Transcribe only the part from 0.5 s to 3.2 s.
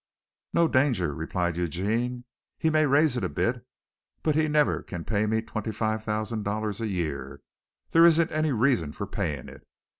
"No danger," replied Eugene. "He may raise